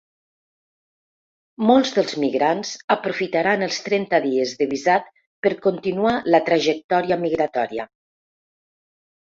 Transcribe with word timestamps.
Molts 1.71 1.91
dels 1.97 2.15
migrants 2.23 2.71
aprofitaran 2.95 3.67
els 3.67 3.77
trenta 3.89 4.21
dies 4.25 4.55
de 4.63 4.69
visat 4.73 5.13
per 5.47 5.53
continuar 5.69 6.17
la 6.37 6.43
trajectòria 6.51 7.23
migratòria. 7.29 7.87